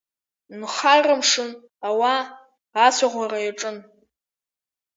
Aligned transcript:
Нхарамшын, 0.59 1.51
ауаа 1.87 2.21
ацәаӷәара 2.85 3.39
иаҿын. 3.45 3.77